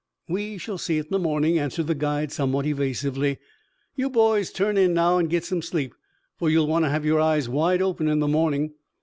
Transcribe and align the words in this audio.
"We 0.27 0.57
shall 0.57 0.79
see 0.79 0.97
it 0.97 1.05
in 1.05 1.11
the 1.11 1.19
morning," 1.19 1.59
answered 1.59 1.85
the 1.85 1.93
guide 1.93 2.31
somewhat 2.31 2.65
evasively. 2.65 3.37
"You 3.95 4.09
boys 4.09 4.51
turn 4.51 4.75
in 4.75 4.95
now, 4.95 5.19
and 5.19 5.29
get 5.29 5.45
some 5.45 5.61
sleep, 5.61 5.93
for 6.39 6.49
you 6.49 6.57
will 6.57 6.67
want 6.67 6.85
to 6.85 6.89
have 6.89 7.05
your 7.05 7.21
eyes 7.21 7.47
wide 7.47 7.83
open 7.83 8.07
in 8.07 8.17
the 8.17 8.27
morning. 8.27 8.73